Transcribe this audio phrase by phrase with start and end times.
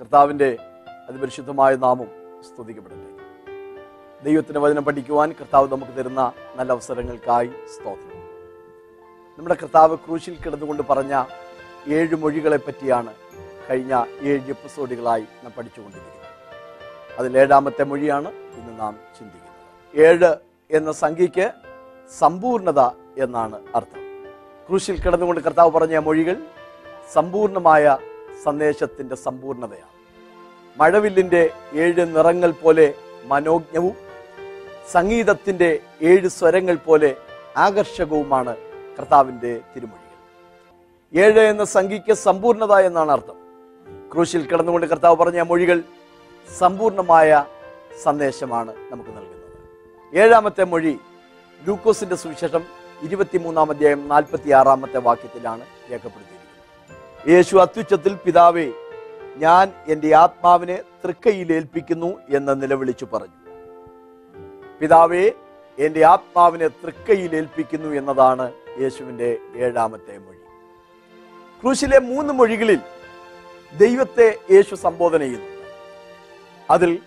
[0.00, 0.56] കർത്താവിന്റെ
[1.08, 2.06] അതിപരിശുദ്ധമായ നാമം
[2.40, 3.10] സ്തുതിക്കപ്പെടട്ടെ.
[4.24, 8.22] ദൈവത്തിന്റെ വചനം പഠിക്കുവാൻ കർത്താവ് നമുക്ക് തരുന്ന നല്ല അവസരങ്ങൾക്കായി സ്തോത്രം.
[9.38, 11.24] നമ്മുടെ കർത്താവ് ക്രൂശിൽ കിടന്നുകൊണ്ട് പറഞ്ഞ
[11.88, 13.14] ഏഴ് മൊഴികളെ പറ്റിയാണ്
[13.70, 17.18] കഴിഞ്ഞ ഏഴ് എപ്പിസോഡുകളായി നാം പഠിച്ചുകൊണ്ടിരിക്കുന്നത്.
[17.18, 20.06] അതിൽ ഏഴാമത്തെ മൊഴിയാണ് ഇന്ന് നാം ചിന്തിക്കുന്നത്.
[20.06, 20.36] ഏഴ്
[20.76, 21.52] എന്ന സംഖ്യയ്ക്ക്
[22.18, 22.80] സമ്പൂർണത
[23.18, 24.00] എന്നാണ് അർത്ഥം.
[24.68, 26.36] ക്രൂശിൽ കിടന്നുകൊണ്ട് കർത്താവ് പറഞ്ഞ മൊഴികൾ
[27.12, 27.98] സമ്പൂർണമായ
[28.42, 29.92] സന്ദേശത്തിന്റെ സമ്പൂർണതയാണ്.
[30.80, 32.94] മഴവില്ലിന്റെ ഏഴ് നിറങ്ങൾ പോലെ
[33.24, 33.92] മനോജ്ഞവും
[34.92, 37.16] സംഗീതത്തിന്റെ ഏഴ് സ്വരങ്ങൾ പോലെ
[37.56, 38.56] ആകർഷകവുമാണ്
[38.98, 40.00] കർത്താവിന്റെ തിരുമൊഴികൾ.
[41.24, 43.36] ഏഴ് എന്ന സംഖ്യയ്ക്ക് സമ്പൂർണത എന്നാണ് അർത്ഥം.
[44.12, 45.82] ക്രൂശിൽ കിടന്നുകൊണ്ട് കർത്താവ് പറഞ്ഞ മൊഴികൾ
[46.58, 47.44] സമ്പൂർണമായ
[48.02, 50.18] സന്ദേശമാണ് നമുക്ക് നൽകുന്നത്.
[50.22, 50.98] ഏഴാമത്തെ മൊഴി
[51.66, 52.62] ലൂക്കോസിന്റെ സുവിശേഷം
[53.02, 56.43] ഇരുപത്തിമൂന്നാം അധ്യായം നാൽപ്പത്തി ആറാമത്തെ വാക്യത്തിലാണ് രേഖപ്പെടുത്തിയിരിക്കുന്നത്.
[57.28, 58.72] യേശു അത്യുച്ചത്തിൽ പിതാവേ
[59.36, 63.54] ഞാൻ എന്റെ ആത്മാവിനെ തൃക്കയിലേൽപ്പിക്കുന്നു എന്ന് നിലവിളിച്ചു പറഞ്ഞു.
[64.80, 65.30] പിതാവേ
[65.78, 70.36] എന്റെ ആത്മാവിനെ തൃക്കയിലേൽപ്പിക്കുന്നു എന്നതാണ് യേശുവിന്റെ ഏഴാമത്തെ മൊഴി.
[71.62, 72.80] ക്രൂശിലെ മൂന്ന് മൊഴികളിൽ
[73.78, 75.46] ദൈവത്തെ യേശു സംബോധന ചെയ്യുന്നു.
[76.70, 76.98] അതിൽ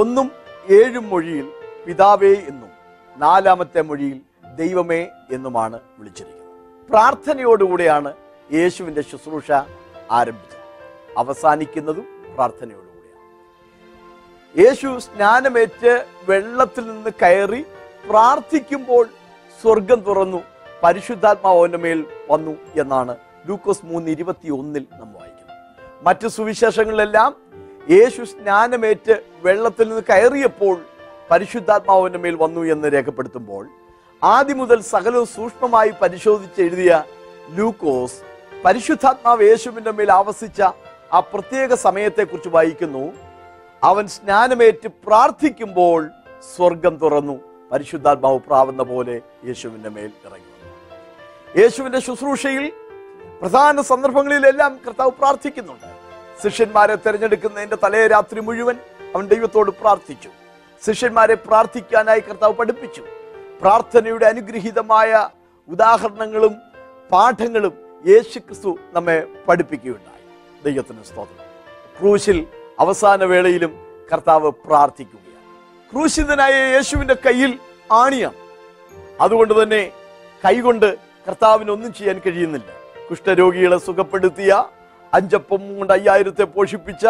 [0.00, 0.30] ഒന്നും
[0.70, 1.48] ഏഴും മൊഴിയിൽ
[1.86, 2.70] പിതാവേ എന്നും
[3.16, 4.20] നാലാമത്തെ മൊഴിയിൽ
[4.54, 6.90] ദൈവമേ എന്നുമാണ് വിളിച്ചിരിക്കുന്നത്.
[6.90, 8.12] പ്രാർത്ഥനയോടുകൂടെയാണ്
[8.52, 9.50] യേശുവിന്റെ ശുശ്രൂഷ
[10.10, 10.64] ആരംഭിച്ചത്
[11.18, 13.22] അവസാനിക്കുന്നതും പ്രാർത്ഥനയോടുകൂടിയാണ്.
[14.54, 17.64] യേശു സ്നാനമേറ്റ് വെള്ളത്തിൽ നിന്ന് കയറി
[18.10, 19.04] പ്രാർത്ഥിക്കുമ്പോൾ
[19.60, 20.42] സ്വർഗം തുറന്നു.
[20.82, 23.16] പരിശുദ്ധാത്മാവ് അവന്റെ മേൽ വന്നു എന്നാണ്
[23.48, 25.56] ലൂക്കോസ് മൂന്ന് ഇരുപത്തി ഒന്നിൽ നാം വായിക്കുന്നത്.
[26.06, 27.34] മറ്റു സുവിശേഷങ്ങളിലെല്ലാം
[27.90, 30.76] യേശു സ്നാനമേറ്റ് വെള്ളത്തിൽ നിന്ന് കയറിയപ്പോൾ
[31.30, 33.68] പരിശുദ്ധാത്മാവിന്റെ മേൽ വന്നു എന്ന് രേഖപ്പെടുത്തുമ്പോൾ
[34.24, 37.02] ആദ്യം മുതൽ സകലവും സൂക്ഷ്മമായി പരിശോധിച്ച് എഴുതിയ
[37.50, 38.35] ലൂക്കോസ്
[38.66, 40.62] പരിശുദ്ധാത്മാവ് യേശുവിന്റെ മേൽ ആവസിച്ച
[41.12, 43.12] ആ പ്രത്യേക സമയത്തെക്കുറിച്ച് വായിക്കുന്നു.
[43.84, 46.10] അവൻ സ്നാനമേറ്റ് പ്രാർത്ഥിക്കുമ്പോൾ
[46.56, 47.40] സ്വർഗം തുറന്നു.
[47.72, 50.52] പരിശുദ്ധാത്മാവ് പ്രാവുന്ന പോലെ യേശുവിന്റെ മേൽ ഇറങ്ങി.
[51.62, 52.72] യേശുവിന്റെ ശുശ്രൂഷയിൽ
[53.40, 55.86] പ്രധാന സന്ദർഭങ്ങളിലെല്ലാം കർത്താവ് പ്രാർത്ഥിക്കുന്നുണ്ട്.
[56.42, 58.76] ശിഷ്യന്മാരെ തിരഞ്ഞെടുക്കുന്നതിന്റെ തലേ രാത്രി മുഴുവൻ
[59.14, 60.28] അവൻ ദൈവത്തോട് പ്രാർത്ഥിച്ചു.
[60.86, 63.02] ശിഷ്യന്മാരെ പ്രാർത്ഥിക്കാനായി കർത്താവ് പഠിപ്പിച്ചു.
[63.60, 65.28] പ്രാർത്ഥനയുടെ അനുഗ്രഹീതമായ
[65.68, 66.56] ഉദാഹരണങ്ങളും
[67.12, 70.22] പാഠങ്ങളും യേശു ക്രിസ്തു നമ്മെ പഠിപ്പിക്കുകയുണ്ടായി.
[70.64, 71.46] ദൈവത്തിന് സ്തോത്രം.
[72.00, 72.46] ക്രൂശിൽ
[72.80, 73.78] അവസാന വേളയിലും
[74.12, 75.92] കർത്താവ് പ്രാർത്ഥിക്കുകയാണ്.
[75.92, 77.58] ക്രൂശിതനായ യേശുവിന്റെ കയ്യിൽ
[77.92, 78.34] ആണിയാണ്.
[79.20, 79.92] അതുകൊണ്ട് തന്നെ
[80.44, 82.68] കൈകൊണ്ട് കർത്താവിന് ഒന്നും ചെയ്യാൻ കഴിയുന്നില്ല.
[83.10, 84.64] കുഷ്ഠരോഗികളെ സുഖപ്പെടുത്തിയ
[85.14, 87.06] അഞ്ചപ്പം കൊണ്ട് അയ്യായിരത്തെ പോഷിപ്പിച്ച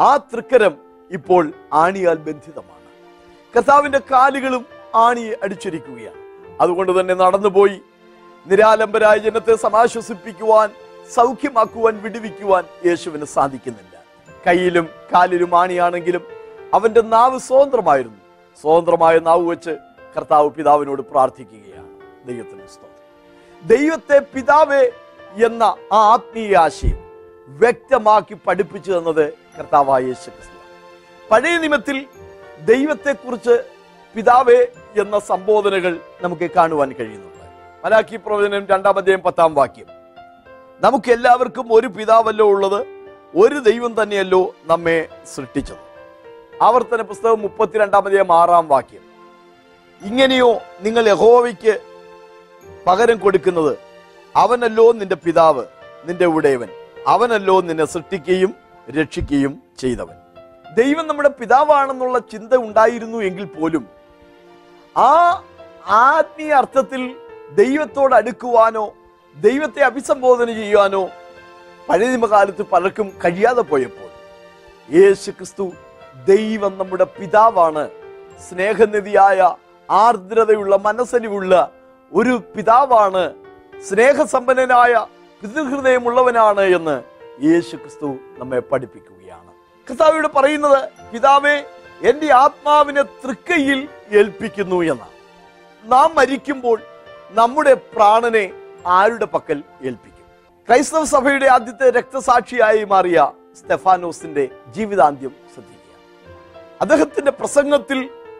[0.00, 0.76] ആ തൃക്കരം
[1.10, 2.84] ഇപ്പോൾ ആണിയാൽ ബന്ധിതമാണ്.
[3.56, 6.48] കർത്താവിന്റെ കാലുകളും ആണി അടിച്ചിരിക്കുകയാണ്.
[6.60, 7.80] അതുകൊണ്ട് തന്നെ നടന്നുപോയി
[8.46, 10.70] നിരാലംബരായ ജനത്തെ സമാശ്വസിപ്പിക്കുവാൻ
[11.14, 13.94] സൗഖ്യമാക്കുവാൻ വിടുവിക്കുവാൻ യേശുവിന് സാധിക്കുന്നില്ല.
[14.46, 16.22] കയ്യിലും കാലിലും ആണിയാണെങ്കിലും
[16.74, 18.20] അവന്റെ നാവ് സ്വതന്ത്രമായിരുന്നു.
[18.62, 19.72] സ്വതന്ത്രമായ നാവ് വെച്ച്
[20.16, 21.90] കർത്താവ് പിതാവിനോട് പ്രാർത്ഥിക്കുകയാണ്.
[22.26, 22.90] ദൈവത്തിന് സ്തോത്രം.
[23.62, 24.82] ദൈവത്തെ പിതാവേ
[25.46, 25.62] എന്ന
[25.92, 26.98] ആ ആത്മീയ ആശയം
[27.48, 29.24] വ്യക്തമാക്കി പഠിപ്പിച്ചു തന്നത്
[29.58, 30.58] കർത്താവായ യേശു ക്രിസ്തു
[31.30, 32.06] പഴയ നിമത്തിൽ
[32.64, 33.54] ദൈവത്തെക്കുറിച്ച്
[34.14, 34.58] പിതാവേ
[35.02, 37.33] എന്ന സംബോധനകൾ നമുക്ക് കാണുവാൻ കഴിയുന്നുണ്ട്
[37.84, 39.86] മലാക്കി പ്രവചനം രണ്ടാം അധ്യായം പത്താം വാക്യം.
[40.80, 42.86] നമുക്ക് എല്ലാവർക്കും ഒരു പിതാവല്ലോ ഉള്ളത്
[43.36, 45.76] ഒരു ദൈവം തന്നെയല്ലോ നമ്മെ സൃഷ്ടിച്ചത്.
[46.62, 49.00] ആവർത്തന പുസ്തകം മുപ്പത്തിരണ്ടാം അധ്യായം ആറാം വാക്യം.
[50.02, 51.80] ഇങ്ങനെയോ നിങ്ങൾ യഹോവയ്ക്ക്
[52.86, 53.78] പകരം കൊടുക്കുന്നത്
[54.36, 55.64] അവനല്ലോ നിന്റെ പിതാവ്
[56.04, 56.68] നിന്റെ ഉടയവൻ.
[57.06, 58.54] അവനല്ലോ നിന്നെ സൃഷ്ടിക്കുകയും
[59.00, 60.16] രക്ഷിക്കുകയും ചെയ്തവൻ.
[60.74, 63.88] ദൈവം നമ്മുടെ പിതാവാണെന്നുള്ള ചിന്ത ഉണ്ടായിരുന്നു എങ്കിൽ പോലും
[64.96, 65.42] ആ
[65.86, 67.16] ആത്മീയ അർത്ഥത്തിൽ
[67.52, 68.94] ദൈവത്തോട് അടുക്കുവാനോ
[69.36, 71.10] ദൈവത്തെ അഭിസംബോധന ചെയ്യുവാനോ
[71.88, 74.10] പഴയ നിയമകാലത്ത് പലർക്കും കഴിയാതെ പോയപ്പോൾ
[74.94, 75.72] യേശു ക്രിസ്തു
[76.26, 77.90] ദൈവം നമ്മുടെ പിതാവാണ്.
[78.48, 79.54] സ്നേഹനിധിയായ
[79.90, 81.72] ആർദ്രതയുള്ള മനസ്സലിവുള്ള
[82.14, 83.34] ഒരു പിതാവാണ്.
[83.88, 85.06] സ്നേഹസമ്പന്നനായ
[85.42, 87.02] പിതൃഹൃദയമുള്ളവനാണ് എന്ന്
[87.46, 89.52] യേശു ക്രിസ്തു നമ്മെ പഠിപ്പിക്കുകയാണ്.
[89.90, 91.64] കർത്താവിയുടെ പറയുന്നത് പിതാവേ
[92.02, 95.14] എന്റെ ആത്മാവിനെ തൃക്കയിൽ ഏൽപ്പിക്കുന്നു എന്നാണ്.
[95.84, 96.80] നാം മരിക്കുമ്പോൾ
[97.34, 98.42] നമ്മുടെ പ്രാണനെ
[98.86, 100.24] ആരുടെ പക്കൽ ഏൽപ്പിക്കും?
[100.68, 104.44] ക്രൈസ്തവ സഭയുടെ ആദ്യത്തെ രക്തസാക്ഷിയായി മാറിയ സ്റ്റെഫാനോസിന്റെ
[104.76, 105.94] ജീവിതാന്ത്യം ശ്രദ്ധിക്കുക.
[106.80, 107.98] അദ്ദേഹത്തിന്റെ പ്രസംഗത്തിൽ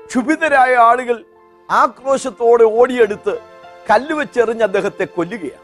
[0.08, 1.24] ക്ഷുഭിതരായ ആളുകൾ
[1.70, 3.34] ആക്രോശത്തോടെ ഓടിയെടുത്ത്
[3.90, 5.60] കല്ലുവെച്ചെറിഞ്ഞ് അദ്ദേഹത്തെ കൊല്ലുകയാണ്.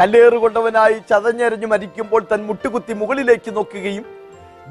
[0.00, 4.04] കല്ലേറുകൊണ്ടവനായി ചതഞ്ഞെറിഞ്ഞ് മരിക്കുമ്പോൾ തൻ മുട്ടുകുത്തി മുകളിലേക്ക് നോക്കുകയും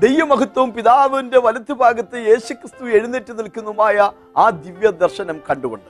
[0.04, 3.98] ദൈവമഹത്വവും പിതാവിന്റെ വലത്തുഭാഗത്ത് യേശുക്രിസ്തു എഴുന്നേറ്റ് നിൽക്കുന്നതുമായ
[4.38, 5.90] ആ ദിവ്യ ദർശനം കണ്ടുകൊണ്ട്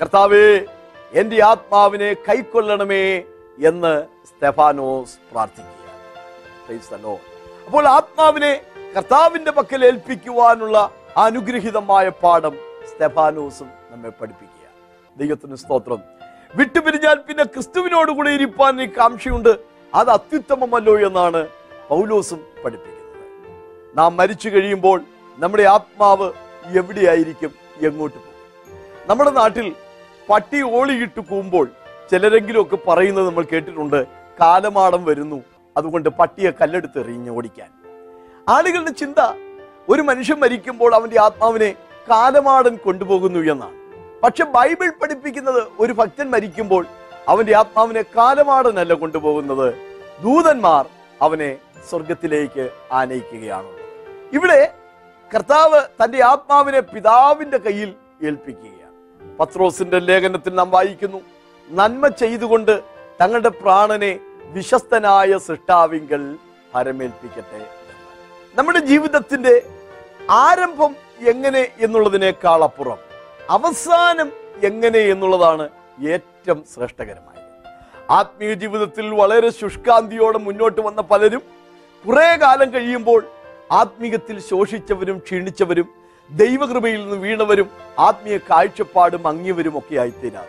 [0.00, 0.44] കർത്താവേ
[1.14, 3.22] എന്റെ ആത്മാവിനെ കൈക്കൊള്ളണമേ
[3.58, 5.18] എന്ന് സ്തെഫാനോസ്
[7.04, 7.20] Lord.
[7.66, 8.62] അപ്പോൾ ആത്മാവിനെ
[8.96, 12.54] കർത്താവിന്റെ പക്കൽ ഏൽപ്പിക്കുവാനുള്ള അനുഗ്രഹീതമായ പാഠം
[12.90, 14.66] സ്തെഫാനോസും നമ്മെ പഠിപ്പിക്കുക
[15.18, 16.00] ദൈവത്തിന് സ്തോത്രം.
[16.54, 19.58] വിട്ടുപിരിഞ്ഞാൽ പിന്നെ ക്രിസ്തുവിനോട് കൂടെ ഇരിപ്പാൻ ഈ കാംക്ഷയുണ്ട്.
[19.94, 21.48] അത് അത്യുത്തമമല്ലോ എന്നാണ്
[21.88, 23.96] പൗലോസും പഠിപ്പിക്കുന്നത്.
[23.98, 25.02] നാം മരിച്ചു കഴിയുമ്പോൾ
[25.38, 26.32] നമ്മുടെ ആത്മാവ്
[26.66, 27.54] എവിടെയായിരിക്കും?
[27.80, 28.34] എങ്ങോട്ട് പോകും?
[29.06, 29.74] നമ്മുടെ നാട്ടിൽ
[30.30, 31.70] പട്ടി ഓളിയിട്ട് കൂമ്പോൾ
[32.10, 34.06] ചിലരെങ്കിലും ഒക്കെ പറയുന്നത് നമ്മൾ കേട്ടിട്ടുണ്ട്
[34.40, 35.42] കാലമാടം വരുന്നു
[35.76, 37.68] അതുകൊണ്ട് പട്ടിയെ കല്ലെടുത്ത് എറിഞ്ഞ് ഓടിക്കാൻ.
[38.48, 39.20] ആളുകളുടെ ചിന്ത
[39.88, 41.74] ഒരു മനുഷ്യൻ മരിക്കുമ്പോൾ അവന്റെ ആത്മാവിനെ
[42.10, 43.78] കാലമാടൻ കൊണ്ടുപോകുന്നു എന്നാണ്.
[44.22, 46.86] പക്ഷെ ബൈബിൾ പഠിപ്പിക്കുന്നത് ഒരു ഭക്തൻ മരിക്കുമ്പോൾ
[47.28, 49.74] അവന്റെ ആത്മാവിനെ കാലമാടനല്ല കൊണ്ടുപോകുന്നത്
[50.22, 50.86] ദൂതന്മാർ
[51.22, 51.56] അവനെ
[51.90, 53.72] സ്വർഗത്തിലേക്ക് ആനയിക്കുകയാണ്.
[54.32, 54.74] ഇവിടെ
[55.34, 58.87] കർത്താവ് തന്റെ ആത്മാവിനെ പിതാവിന്റെ കയ്യിൽ ഏൽപ്പിക്കുകയാണ്.
[59.38, 61.20] പത്രോസിന്റെ ലേഖനത്തിൽ നാം വായിക്കുന്നു
[61.68, 62.74] നന്മ ചെയ്തുകൊണ്ട്
[63.20, 64.12] തങ്ങളുടെ പ്രാണനെ
[64.52, 66.22] വിശ്വസ്തനായ സൃഷ്ടാവിങ്കൽ
[66.74, 67.74] പരമേൽപ്പിക്കട്ടെ എന്ന്.
[68.56, 69.54] നമ്മുടെ ജീവിതത്തിന്റെ
[70.40, 70.92] ആരംഭം
[71.26, 72.98] എങ്ങനെ എന്നുള്ളതിനേക്കാൾ അപ്പുറം
[73.50, 74.28] അവസാനം
[74.62, 75.66] എങ്ങനെ എന്നുള്ളതാണ്
[76.08, 77.36] ഏറ്റവും ശ്രേഷ്ഠകരമായത്
[78.10, 81.42] ആത്മീയ ജീവിതത്തിൽ വളരെ ശുഷ്കാന്തിയോടെ മുന്നോട്ട് വന്ന പലരും
[82.04, 83.20] കുറേ കാലം കഴിയുമ്പോൾ
[83.72, 85.88] ആത്മീയത്തിൽ ശോഷിച്ചവരും ക്ഷീണിച്ചവരും
[86.30, 90.44] ദൈവകൃപയിൽ നിന്ന് വീണവരും ആത്മീയ കാഴ്ചപ്പാടും അങ്ങിയവരും ഒക്കെ ആയിത്തീരാം.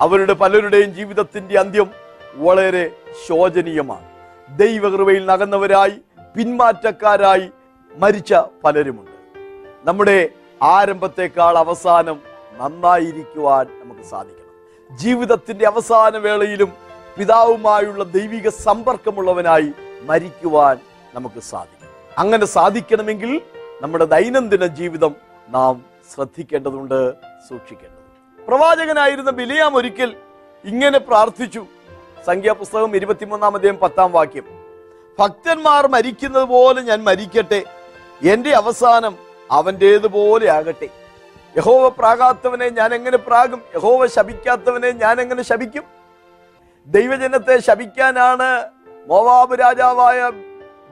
[0.00, 1.90] അവരുടെ പലരുടെയും ജീവിതത്തിന്റെ അന്ത്യം
[2.34, 2.90] വളരെ
[3.28, 4.10] ശോചനീയമാണ്.
[4.58, 5.92] ദൈവകൃപയിൽ നകന്നവരായി
[6.36, 7.50] പിന്മാറ്റക്കാരായി
[7.96, 8.34] മരിച്ച
[8.64, 9.10] പലരുമുണ്ട്.
[9.84, 10.28] നമ്മുടെ
[10.62, 12.20] ആരംഭത്തെക്കാൾ അവസാനം
[12.58, 14.96] നന്നായിരിക്കുവാൻ നമുക്ക് സാധിക്കണം.
[14.96, 16.72] ജീവിതത്തിന്റെ അവസാന വേളയിലും
[17.18, 19.72] പിതാവുമായുള്ള ദൈവിക സമ്പർക്കമുള്ളവനായി
[20.02, 20.78] മരിക്കുവാൻ
[21.14, 21.88] നമുക്ക് സാധിക്കും.
[22.18, 23.40] അങ്ങനെ സാധിക്കണമെങ്കിൽ
[23.82, 25.16] നമ്മുടെ ദൈനംദിന ജീവിതം
[25.48, 25.84] നാം
[26.14, 27.12] ശ്രദ്ധിക്കേണ്ടതുണ്ട്
[27.48, 28.46] സൂക്ഷിക്കേണ്ടതുണ്ട്.
[28.48, 30.16] പ്രവാചകനായിരുന്ന ബിലിയാം ഒരിക്കൽ
[30.64, 31.66] ഇങ്ങനെ പ്രാർത്ഥിച്ചു.
[32.26, 34.46] സംഖ്യാപുസ്തകം ഇരുപത്തിമൂന്നാം അധ്യായം പത്താം വാക്യം.
[35.18, 37.64] ഭക്തന്മാർ മരിക്കുന്നത് പോലെ ഞാൻ മരിക്കട്ടെ
[38.32, 39.14] എന്റെ അവസാനം
[39.50, 40.88] അവന്റേതുപോലെ ആകട്ടെ.
[41.56, 43.62] യഹോവ പ്രാകാത്തവനെ ഞാൻ എങ്ങനെ പ്രാകും?
[43.74, 45.84] യഹോവ ശപിക്കാത്തവനെ ഞാൻ എങ്ങനെ ശപിക്കും?
[46.86, 48.50] ദൈവജനത്തെ ശപിക്കാനാണ്
[49.08, 50.30] മോവാബ് രാജാവായ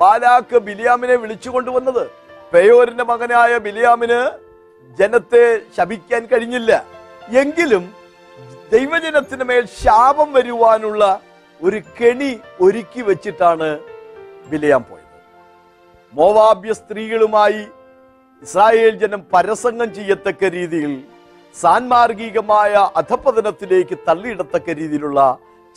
[0.01, 4.21] ബാലാക്ക് ബിലിയാമിനെ വിളിച്ചു കൊണ്ടുവന്നത് പെയോരിന്റെ മകനായ ബിലിയാമിന്
[4.99, 5.45] ജനത്തെ
[5.77, 6.73] ശപിക്കാൻ കഴിഞ്ഞില്ല.
[7.43, 7.85] എങ്കിലും
[8.73, 11.03] ദൈവജനത്തിന് മേൽ ശാപം വരുവാനുള്ള
[11.61, 12.31] ഒരു കെണി
[12.65, 13.69] ഒരുക്കി വെച്ചിട്ടാണ്
[14.51, 15.05] ബിലിയാം പോയത്.
[16.13, 17.63] മോവാബ്യ സ്ത്രീകളുമായി
[18.43, 20.93] ഇസ്രായേൽ ജനം പരസംഗം ചെയ്യത്തക്ക രീതിയിൽ
[21.55, 25.21] സാൻമാർഗികമായ അധപതനത്തിലേക്ക് തള്ളിയിടത്തക്ക രീതിയിലുള്ള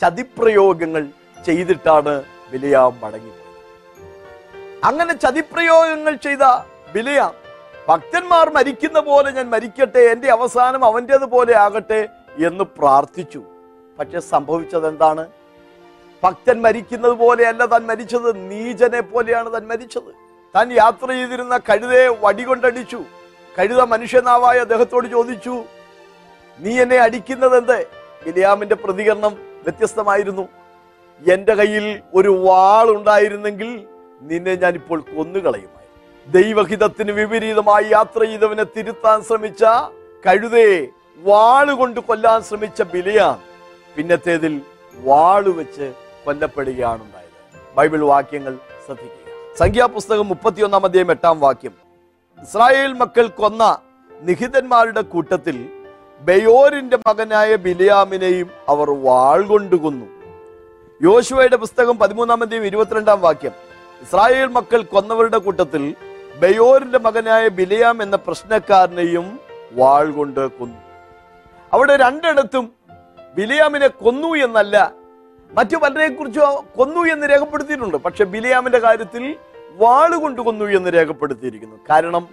[0.00, 1.04] ചതിപ്രയോഗങ്ങൾ
[1.46, 2.14] ചെയ്തിട്ടാണ്
[2.52, 3.41] ബിലിയാം മടങ്ങിപ്പോയത്.
[4.84, 6.44] അങ്ങനെ ചതിപ്രയോഗങ്ങൾ ചെയ്ത
[6.94, 7.34] ബിലയാം.
[7.88, 12.00] ഭക്തന്മാർ മരിക്കുന്ന പോലെ ഞാൻ മരിക്കട്ടെ എന്റെ അവസാനം അവന്റേത് പോലെ ആകട്ടെ
[12.46, 13.40] എന്ന് പ്രാർത്ഥിച്ചു.
[13.98, 15.24] പക്ഷെ സംഭവിച്ചത് എന്താണ്
[16.22, 20.10] ഭക്തൻ മരിക്കുന്നത് പോലെയല്ല താൻ മരിച്ചത് നീചനെ പോലെയാണ് താൻ മരിച്ചത്.
[20.56, 23.00] താൻ യാത്ര ചെയ്തിരുന്ന കഴുതയെ വടികൊണ്ടടിച്ചു.
[23.58, 25.64] കഴുത മനുഷ്യനാവായ അദ്ദേഹത്തോട് ചോദിച്ചു
[26.58, 27.78] നീ എന്നെ അടിക്കുന്നത് എന്ത്
[28.24, 30.48] ബിലിയാമിന്റെ പ്രതികരണം വ്യത്യസ്തമായിരുന്നു.
[31.34, 33.70] എന്റെ കയ്യിൽ ഒരു വാൾ ഉണ്ടായിരുന്നെങ്കിൽ
[34.28, 35.88] നിന്നെ ഞാനിപ്പോൾ കൊന്നുകളയുമായി.
[36.42, 39.64] ദൈവഹിതത്തിന് വിപരീതമായി യാത്ര ചെയ്തവനെ തിരുത്താൻ ശ്രമിച്ച
[40.26, 40.88] കഴുതേ
[41.18, 43.38] വാളുകൊണ്ട് കൊല്ലാൻ ശ്രമിച്ച ബിലിയാൻ
[43.96, 44.60] പിന്നത്തേതിൽ
[44.94, 45.92] വാളുവെച്ച്
[46.24, 49.56] കൊല്ലപ്പെടുകയാണ് ഉണ്ടായത് ബൈബിൾ വാക്യങ്ങൾ ശ്രദ്ധിക്കുക.
[49.58, 51.74] സംഖ്യാപുസ്തകം മുപ്പത്തിയൊന്നാം അധ്യായം എട്ടാം വാക്യം.
[52.42, 53.78] ഇസ്രായേൽ മക്കൾ കൊന്ന
[54.22, 55.56] നിഹിതന്മാരുടെ കൂട്ടത്തിൽ
[56.20, 60.06] ബയോരിന്റെ മകനായ ബിലിയാമിനെയും അവർ വാൾ കൊണ്ട് കൊന്നു.
[61.02, 63.71] യോശുവയുടെ പുസ്തകം പതിമൂന്നാം അധ്യായം ഇരുപത്തിരണ്ടാം വാക്യം.
[64.02, 65.94] ഇസ്രായേൽ മക്കൾ കൊന്നവരുടെ കൂട്ടത്തിൽ
[66.42, 69.40] ബയോറിന്റെ മകനായ ബിലയാം എന്ന പ്രശ്നക്കാരനെയും
[69.72, 70.78] വാൾ കൊണ്ട് കൊന്നു.
[71.72, 72.72] അവിടെ രണ്ടിടത്തും
[73.34, 74.92] ബിലിയാമിനെ കൊന്നു എന്നല്ല
[75.52, 77.96] മറ്റു പലരെ കുറിച്ചോ കൊന്നു എന്ന് രേഖപ്പെടുത്തിയിട്ടുണ്ട്.
[77.96, 79.36] പക്ഷെ ബിലിയാമിന്റെ കാര്യത്തിൽ
[79.72, 81.76] വാൾ കൊണ്ട് കൊന്നു എന്ന് രേഖപ്പെടുത്തിയിരിക്കുന്നു.
[81.90, 82.28] കാരണം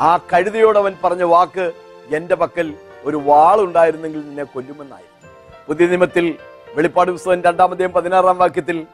[0.00, 1.72] ആ കഴുതയോട് അവൻ പറഞ്ഞ വാക്ക്
[2.16, 2.74] എന്റെ പക്കൽ
[3.04, 5.30] ഒരു വാളുണ്ടായിരുന്നെങ്കിൽ നിന്നെ കൊല്ലുമെന്നായിരുന്നു.
[5.68, 6.38] പുതിയ നിയമത്തിൽ
[6.74, 8.86] വെളിപ്പാട് പുസ്തകം രണ്ടാമതേയും പതിനാറാം വാക്യത്തിൽ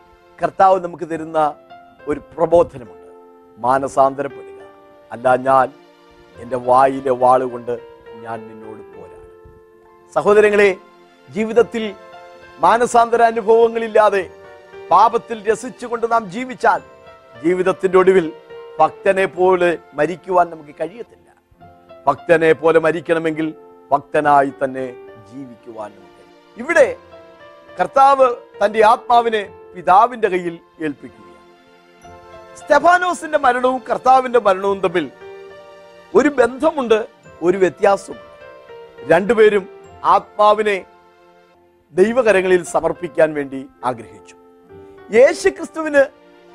[0.42, 1.54] കർത്താവ് നമുക്ക് തരുന്ന
[2.06, 3.08] ഒരു പ്രബോധനമുണ്ട്.
[3.58, 4.62] മാനസാന്തരപ്പെടുക.
[5.12, 5.72] അല്ല ഞാൻ
[6.36, 7.80] എന്റെ വായിലെ വാളുകൊണ്ട്
[8.14, 10.12] ഞാൻ നിന്നോട് പോരാടും.
[10.14, 10.76] സഹോദരങ്ങളെ
[11.30, 11.94] ജീവിതത്തിൽ
[12.58, 14.30] മാനസാന്തര അനുഭവങ്ങളില്ലാതെ
[14.90, 16.80] പാപത്തിൽ രസിച്ചുകൊണ്ട് നാം ജീവിച്ചാൽ
[17.44, 18.32] ജീവിതത്തിന്റെ ഒടുവിൽ
[18.78, 21.28] ഭക്തനെ പോലെ മരിക്കുവാൻ നമുക്ക് കഴിയത്തില്ല.
[22.06, 23.54] ഭക്തനെ പോലെ മരിക്കണമെങ്കിൽ
[23.90, 24.86] ഭക്തനായി തന്നെ
[25.32, 26.96] ജീവിക്കുവാൻ നമുക്ക് ഇവിടെ
[27.80, 31.27] കർത്താവ് തന്റെ ആത്മാവിനെ പിതാവിന്റെ കയ്യിൽ ഏൽപ്പിക്കുകയാണ്
[32.58, 35.10] സ്റ്റെഫാനോസിന്റെ മരണവും കർത്താവിന്റെ മരണവും തമ്മിൽ
[36.14, 37.06] ഒരു ബന്ധമുണ്ട്
[37.42, 38.26] ഒരു വ്യത്യാസമുണ്ട്.
[39.12, 39.68] രണ്ടുപേരും
[40.04, 40.84] ആത്മാവിനെ
[41.92, 44.34] ദൈവകരങ്ങളിൽ സമർപ്പിക്കാൻ വേണ്ടി ആഗ്രഹിച്ചു.
[45.16, 46.02] യേശു ക്രിസ്തുവിന്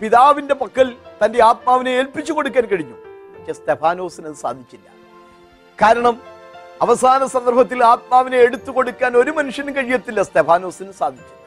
[0.02, 0.96] പിതാവിന്റെ പക്കൽ
[1.26, 2.96] തന്റെ ആത്മാവിനെ ഏൽപ്പിച്ചു കൊടുക്കാൻ കഴിഞ്ഞു.
[3.38, 4.88] പക്ഷെ സ്റ്റെഫാനോസിന് സാധിച്ചില്ല.
[5.82, 6.22] കാരണം
[6.82, 11.40] അവസാന സന്ദർഭത്തിൽ ആത്മാവിനെ എടുത്തു കൊടുക്കാൻ ഒരു മനുഷ്യനും കഴിയത്തില്ല സ്റ്റെഫാനോസിന് സാധിച്ചില്ല.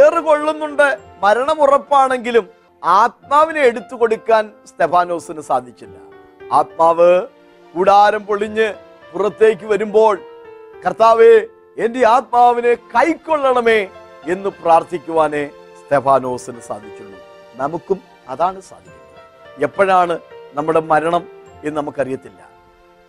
[0.00, 2.53] ഏറ് കൊള്ളുന്നുണ്ട് മരണം ഉറപ്പാണെങ്കിലും
[2.84, 5.96] ആത്മാവിനെ എടുത്തു കൊടുക്കാൻ സ്തെഫാനോസിന് സാധിച്ചില്ല.
[6.52, 7.26] ആത്മാവ്
[7.74, 8.74] കൂടാരം പൊളിഞ്ഞ്
[9.12, 10.18] പുറത്തേക്ക് വരുമ്പോൾ
[10.86, 11.46] കർത്താവെ
[11.78, 13.88] എന്റെ ആത്മാവിനെ കൈക്കൊള്ളണമേ
[14.26, 17.18] എന്ന് പ്രാർത്ഥിക്കുവാനേ സ്തെഫാനോസിന് സാധിച്ചുള്ളൂ.
[17.54, 19.64] നമുക്കും അതാണ് സാധിക്കുന്നത്.
[19.64, 20.18] എപ്പോഴാണ്
[20.54, 21.28] നമ്മുടെ മരണം
[21.64, 22.48] എന്ന് നമുക്കറിയത്തില്ല.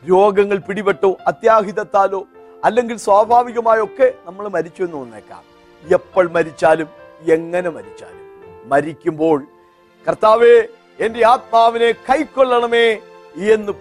[0.09, 2.25] രോഗങ്ങൾ പിടിപെട്ടോ അത്യാഹിതത്താലോ
[2.63, 5.43] അല്ലെങ്കിൽ സ്വാഭാവികമായോ ഒക്കെ നമ്മൾ മരിച്ചു എന്ന് തോന്നേക്കാം.
[5.93, 6.87] എപ്പോൾ മരിച്ചാലും
[7.29, 8.25] എങ്ങനെ മരിച്ചാലും.
[8.65, 9.47] മരിക്കുമ്പോൾ
[10.07, 10.67] കർത്താവെ
[10.99, 12.97] എന്റെ ആത്മാവിനെ കൈക്കൊള്ളണമേ
[13.53, 13.71] എന്ന്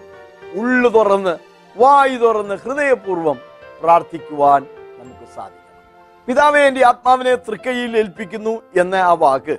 [0.55, 1.37] ഉള്ളു തുറന്ന്
[1.77, 3.39] വായു തുറന്ന് ഹൃദയപൂർവം
[3.81, 4.65] പ്രാർത്ഥിക്കുവാൻ
[4.99, 6.25] നമുക്ക് സാധിക്കണം.
[6.27, 9.57] പിതാവെ എന്റെ ആത്മാവിനെ തൃക്കൈയിൽ ഏൽപ്പിക്കുന്നു എന്ന ആ വാക്ക്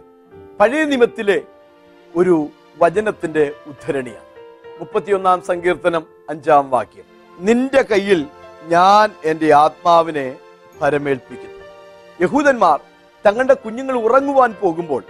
[0.61, 1.43] പഴയ നിമത്തിലെ
[2.17, 4.27] ഒരു വചനത്തിന്റെ ഉദ്ധരണിയാണ്.
[4.81, 7.05] മുപ്പത്തിയൊന്നാം സങ്കീർത്തനം അഞ്ചാം വാക്യം.
[7.39, 8.27] നിന്റെ കയ്യിൽ
[8.63, 10.37] ഞാൻ എന്റെ ആത്മാവിനെ
[10.81, 11.65] ഭരമേൽപ്പിക്കുന്നു.
[12.21, 12.81] യഹൂദന്മാർ
[13.27, 15.03] തങ്ങളുടെ കുഞ്ഞുങ്ങൾ ഉറങ്ങുവാൻ പോകുമ്പോൾ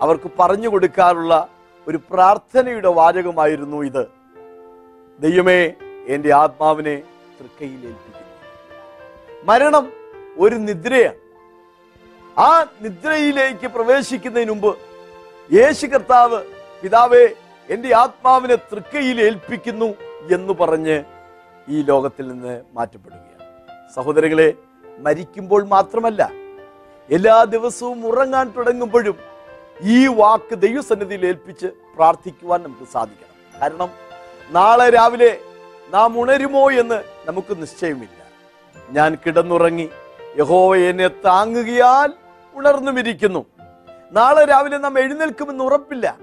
[0.00, 1.48] അവർക്ക് പറഞ്ഞു കൊടുക്കാറുള്ള
[1.88, 4.06] ഒരു പ്രാർത്ഥനയുടെ വാചകമായിരുന്നു ഇത്.
[5.20, 5.72] ദൈവമേ
[6.06, 7.02] എന്റെ ആത്മാവിനെ
[7.40, 8.20] തൃക്കൈയിൽ ഏൽപ്പിക്കുന്നു.
[9.44, 9.92] മരണം
[10.38, 11.16] ഒരു നിദ്രയാണ്.
[12.40, 14.78] ആ നിദ്രയിലേക്ക് പ്രവേശിക്കുന്നതിന് മുമ്പ്
[15.52, 16.44] യേശു കർത്താവ്
[16.82, 17.28] പിതാവേ
[17.70, 19.86] എന്റെ ആത്മാവിനെ തൃക്കയിൽ ഏൽപ്പിക്കുന്നു
[20.34, 21.04] എന്ന് പറഞ്ഞ്
[21.68, 23.40] ഈ ലോകത്തിൽ നിന്ന് മാറ്റപ്പെടുകയാണ്.
[23.94, 24.52] സഹോദരങ്ങളെ
[24.98, 26.30] മരിക്കുമ്പോൾ മാത്രമല്ല
[27.10, 29.16] എല്ലാ ദിവസവും ഉറങ്ങാൻ തുടങ്ങുമ്പോഴും
[29.82, 33.60] ഈ വാക്ക് ദൈവസന്നിധിയിൽ ഏൽപ്പിച്ച് പ്രാർത്ഥിക്കുവാൻ നമുക്ക് സാധിക്കണം.
[33.60, 33.90] കാരണം
[34.50, 35.40] നാളെ രാവിലെ
[35.90, 38.18] നാം ഉണരുമോ എന്ന് നമുക്ക് നിശ്ചയമില്ല.
[38.90, 39.88] ഞാൻ കിടന്നുറങ്ങി
[40.38, 42.12] യഹോവ എന്നെ താങ്ങുകയാൽ
[42.54, 43.46] ഉണർന്നുമിരിക്കുന്നു.
[44.12, 46.18] നാളെ രാവിലെ നാം എഴുന്നേൽക്കുമെന്ന് ഉറപ്പില്ല.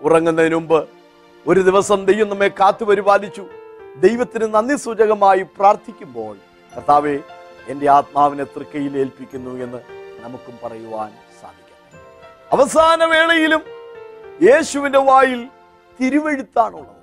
[0.00, 0.88] ഉറങ്ങുന്നതിന് മുമ്പ്
[1.46, 3.44] ഒരു ദിവസം ദൈവം നമ്മെ കാത്തു പരിപാലിച്ചു.
[3.96, 6.36] ദൈവത്തിന് നന്ദി സൂചകമായി പ്രാർത്ഥിക്കുമ്പോൾ
[6.76, 7.18] കർത്താവെ
[7.68, 9.78] എന്റെ ആത്മാവിനെ തൃക്കയിൽ ഏൽപ്പിക്കുന്നു എന്ന്
[10.20, 11.10] നമുക്കും പറയുവാൻ
[12.52, 13.62] അവസാന വേളയിലും
[14.42, 15.48] യേശുവിന്റെ വായിൽ
[16.00, 16.96] തിരുവെഴുത്താണുള്ളത്.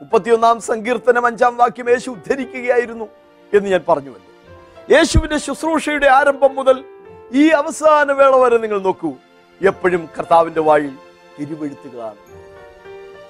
[0.00, 3.06] മുപ്പത്തിയൊന്നാം സങ്കീർത്തനം അഞ്ചാം വാക്യം യേശു ഉദ്ധരിക്കുകയായിരുന്നു
[3.54, 6.84] എന്ന് ഞാൻ പറഞ്ഞു പറഞ്ഞുവല്ലോ യേശുവിന്റെ ശുശ്രൂഷയുടെ ആരംഭം മുതൽ
[7.32, 9.12] ഈ അവസാന വേള വരെ നിങ്ങൾ നോക്കൂ.
[9.60, 10.94] എപ്പോഴും കർത്താവിന്റെ വായിൽ
[11.40, 12.20] തിരുവെഴുത്തുകളാണ്.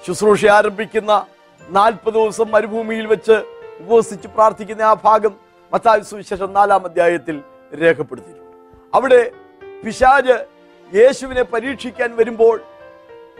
[0.07, 1.25] ശുശ്രൂഷ ആരംഭിക്കുന്ന
[1.69, 3.35] നാൽപ്പത് ദിവസം മരുഭൂമിയിൽ വെച്ച്
[3.79, 5.33] ഉപവസിച്ച് പ്രാർത്ഥിക്കുന്ന ആ ഭാഗം
[5.73, 7.41] മത്തായി സുവിശേഷം നാലാം അധ്യായത്തിൽ
[7.81, 8.55] രേഖപ്പെടുത്തിയിട്ടുണ്ട്.
[8.93, 9.31] അവിടെ
[9.85, 10.58] പിശാജ്
[10.95, 12.61] യേശുവിനെ പരീക്ഷിക്കാൻ വരുമ്പോൾ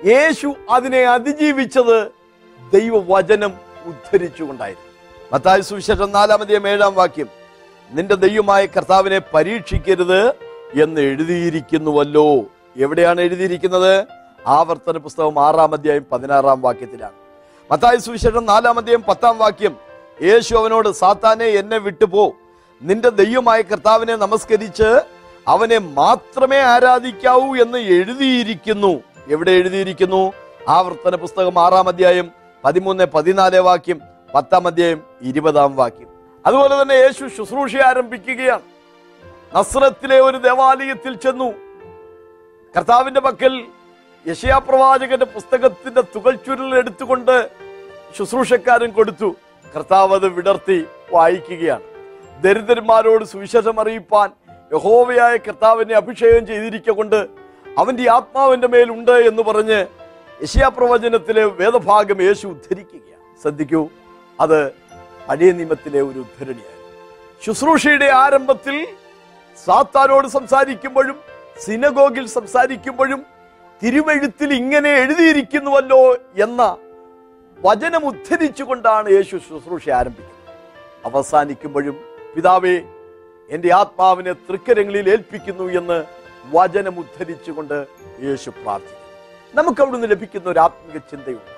[0.05, 2.11] യേശു അതിനെ അതിജീവിച്ചത്
[2.73, 3.53] ദൈവവചനം
[3.85, 4.89] ഉദ്ധരിച്ചുകൊണ്ടായിരുന്നു.
[5.33, 7.29] മത്തായ സുവിശേഷം നാലാം അധ്യായം ഏഴാം വാക്യം
[7.91, 10.29] നിന്റെ ദൈവമായ കർത്താവിനെ പരീക്ഷിക്കരുത്
[10.83, 12.35] എന്ന് എഴുതിയിരിക്കുന്നുവല്ലോ.
[12.77, 14.05] എവിടെയാണ് എഴുതിയിരിക്കുന്നത്?
[14.47, 17.13] ആവർത്തന പുസ്തകം ആറാം അധ്യായം പതിനാറാം വാക്യത്തിലാണ്.
[17.71, 19.77] മത്തായ സുവിശേഷം നാലാം അധ്യായം പത്താം വാക്യം
[20.21, 22.33] യേശു അവനോട് സാത്താനെ എന്നെ വിട്ടുപോ.
[22.81, 25.18] നിന്റെ ദൈവമായ കർത്താവിനെ നമസ്കരിച്ച്
[25.49, 29.03] അവനെ മാത്രമേ ആരാധിക്കാവൂ എന്ന് എഴുതിയിരിക്കുന്നു.
[29.27, 30.33] എവിടെ എഴുതിയിരിക്കുന്നു?
[30.69, 32.31] ആവർത്തന പുസ്തകം ആറാം അധ്യായം
[32.65, 34.01] പതിമൂന്ന് പതിനാല് വാക്യം
[34.35, 36.07] പത്താം അധ്യായം ഇരുപതാം വാക്യം.
[36.45, 38.61] അതുപോലെ തന്നെ യേശു ശുശ്രൂഷ ആരംഭിക്കുകയാണ്.
[39.55, 41.53] നസ്രത്തിലെ ഒരു ദേവാലയത്തിൽ ചെന്നു.
[42.77, 43.65] കർത്താവിന്റെ പക്കൽ
[44.27, 46.01] യശയാ പ്രവാചകന്റെ പുസ്തകത്തിന്റെ
[46.35, 47.49] ചുരുൽ എടുത്തുകൊണ്ട്
[48.17, 49.35] ശുശ്രൂഷക്കാരൻ കൊടുത്തു.
[49.75, 51.81] കർത്താവ് അത് വിടർത്തി വായിക്കുകയാണ്.
[52.41, 54.29] ദരിദ്രന്മാരോട് സുവിശേഷം അറിയിപ്പാൻ
[54.73, 57.19] യഹോവയായ കർത്താവിനെ അഭിഷേകം ചെയ്തിരിക്കൊണ്ട്
[57.77, 59.79] അവന്റെ ആത്മാവിന്റെ മേലുണ്ട് എന്ന് പറഞ്ഞ്
[60.43, 63.23] യശയാ പ്രവചനത്തിലെ വേദഭാഗം യേശു ഉദ്ധരിക്കുകയാണ്.
[63.41, 63.81] ശ്രദ്ധിക്കൂ
[64.39, 64.59] അത്
[65.29, 66.87] പഴയ നിയമത്തിലെ ഒരു ഉദ്ധരണിയായിരുന്നു.
[67.45, 68.87] ശുശ്രൂഷയുടെ ആരംഭത്തിൽ
[69.65, 71.17] സാത്താനോട് സംസാരിക്കുമ്പോഴും
[71.65, 73.25] സിനഗോഗിൽ സംസാരിക്കുമ്പോഴും
[73.83, 75.99] തിരുവഴുത്തിൽ ഇങ്ങനെ എഴുതിയിരിക്കുന്നുവല്ലോ
[76.45, 76.77] എന്ന
[77.59, 80.55] വചനം ഉദ്ധരിച്ചുകൊണ്ടാണ് യേശു ശുശ്രൂഷ ആരംഭിക്കുന്നത്.
[81.05, 81.95] അവസാനിക്കുമ്പോഴും
[82.35, 82.75] പിതാവേ
[83.49, 86.03] എന്റെ ആത്മാവിനെ തൃക്കരങ്ങളിൽ ഏൽപ്പിക്കുന്നു എന്ന്
[86.45, 87.87] വചനം ഉദ്ധരിച്ചുകൊണ്ട്
[88.21, 88.99] യേശു പ്രാർത്ഥിക്കുന്നു.
[89.55, 91.51] നമുക്ക് അവിടുന്ന് ലഭിക്കുന്ന ഒരു ആത്മിക ചിന്തയുണ്ട്.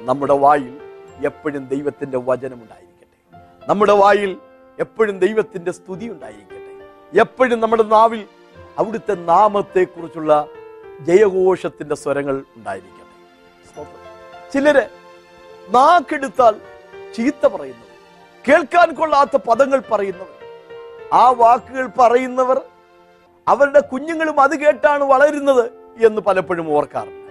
[0.00, 0.80] നമ്മുടെ വായിൽ
[1.26, 3.38] എപ്പോഴും ദൈവത്തിന്റെ വചനം ഉണ്ടായിരിക്കട്ടെ.
[3.68, 4.36] നമ്മുടെ വായിൽ
[4.78, 7.18] എപ്പോഴും ദൈവത്തിന്റെ സ്തുതി ഉണ്ടായിരിക്കട്ടെ.
[7.20, 8.26] എപ്പോഴും നമ്മുടെ നാവിൽ
[8.78, 10.46] അവിടുത്തെ നാമത്തെക്കുറിച്ചുള്ള
[11.00, 12.98] ജയഘോഷത്തിന്റെ സ്വരങ്ങൾ ഉണ്ടായിരിക്കട്ടെ.
[14.52, 14.88] ചിലര്
[15.68, 16.54] നാക്കെടുത്താൽ
[17.16, 17.94] ചീത്ത പറയുന്നവർ
[18.48, 20.37] കേൾക്കാൻ കൊള്ളാത്ത പദങ്ങൾ പറയുന്നവർ
[21.12, 22.58] ആ വാക്കുകൾ പറയുന്നവർ
[23.46, 25.64] അവരുടെ കുഞ്ഞുങ്ങളും അത് കേട്ടാണ് വളരുന്നത്
[25.98, 27.30] എന്ന് പലപ്പോഴും ഓർക്കാറുണ്ട്.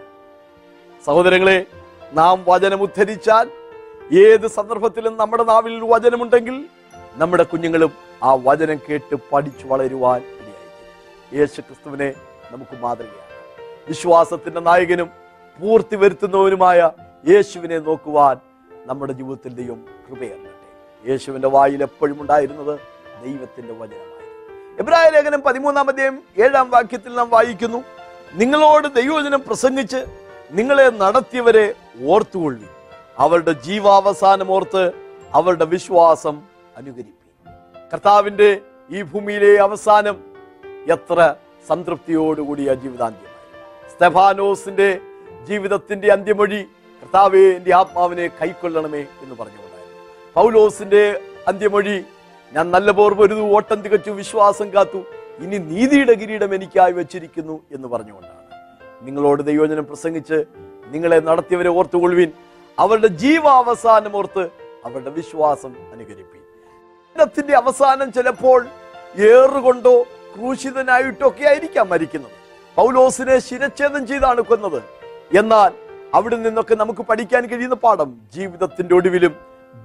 [1.03, 1.65] സഹോദരങ്ങളെ
[2.13, 3.47] നാം വചനം ഉദ്ധരിച്ചാൽ
[4.23, 6.65] ഏത് സന്ദർഭത്തിലും നമ്മുടെ നാവിൽ വചനമുണ്ടെങ്കിൽ
[7.17, 7.91] നമ്മുടെ കുഞ്ഞുങ്ങളും
[8.23, 10.21] ആ വചനം കേട്ട് പഠിച്ചു വളരുവാൻ
[11.33, 12.13] യേശു ക്രിസ്തുവിനെ
[12.51, 13.25] നമുക്ക് മാതൃകയാണ്
[13.87, 15.09] വിശ്വാസത്തിന്റെ നായകനും
[15.59, 16.79] പൂർത്തി വരുത്തുന്നവനുമായ
[17.25, 18.37] യേശുവിനെ നോക്കുവാൻ
[18.87, 19.79] നമ്മുടെ ജീവിതത്തിൽ ദൈവം
[21.03, 24.13] യേശുവിന്റെ വായിൽ എപ്പോഴും ഉണ്ടായിരുന്നത് ദൈവത്തിന്റെ വചനമായിരുന്നു.
[24.79, 27.79] എബ്രായ ലേഖനം പതിമൂന്നാം അധ്യായം ഏഴാം വാക്യത്തിൽ നാം വായിക്കുന്നു
[28.33, 29.99] നിങ്ങളോട് ദൈവവചനം പ്രസംഗിച്ച്
[30.51, 31.65] നിങ്ങളെ നടത്തിയവരെ
[32.05, 32.67] ഓർത്തുകൊള്ളി
[33.17, 34.83] അവരുടെ ജീവാവസാനം ഓർത്ത്
[35.33, 36.35] അവരുടെ വിശ്വാസം
[36.77, 37.13] അനുകരിപ്പി
[37.93, 38.49] കർത്താവിന്റെ
[38.89, 40.15] ഈ ഭൂമിയിലെ അവസാനം
[40.95, 41.19] എത്ര
[41.67, 43.35] സംതൃപ്തിയോടുകൂടിയ ജീവിതാന്ത്യമായി
[43.93, 44.89] സ്തെഫാനോസിന്റെ
[45.47, 46.59] ജീവിതത്തിന്റെ അന്ത്യമൊഴി
[47.03, 49.97] കർത്താവെ എന്റെ ആത്മാവിനെ കൈക്കൊള്ളണമേ എന്ന് പറഞ്ഞുകൊണ്ടായിരുന്നു.
[50.35, 51.03] പൗലോസിന്റെ
[51.47, 51.95] അന്ത്യമൊഴി
[52.53, 55.03] ഞാൻ നല്ല പോർ പൊരുതു ഓട്ടം തികച്ചു വിശ്വാസം കാത്തു.
[55.39, 58.43] ഇനി നീതിയുടെ കിരീടം എനിക്കായി വെച്ചിരിക്കുന്നു എന്ന് പറഞ്ഞുകൊണ്ടാണ്.
[59.01, 60.43] നിങ്ങളോട് ദൈവജനം പ്രസംഗിച്ച്
[60.85, 62.31] നിങ്ങളെ നടത്തിയവരെ ഓർത്തുകൊള്ളുവിൻ.
[62.79, 64.49] അവരുടെ ജീവാവസാനം ഓർത്ത്
[64.85, 68.65] അവരുടെ വിശ്വാസം അനുകരിപ്പി അവസാനം ചിലപ്പോൾ
[69.17, 72.31] ഏറുകൊണ്ടോ ക്രൂശിതനായിട്ടോ ഒക്കെ ആയിരിക്കാം മരിക്കുന്നത്.
[72.77, 74.83] പൗലോസിനെ ശിരച്ഛേദം ചെയ്താണ് കൊന്നത്.
[75.37, 75.71] എന്നാൽ
[76.13, 79.35] അവിടെ നിന്നൊക്കെ നമുക്ക് പഠിക്കാൻ കഴിയുന്ന പാഠം ജീവിതത്തിന്റെ ഒടുവിലും